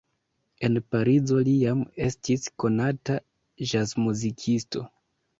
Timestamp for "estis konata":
2.05-3.17